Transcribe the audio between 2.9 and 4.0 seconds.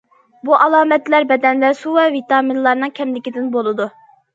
كەملىكىدىن بولىدۇ.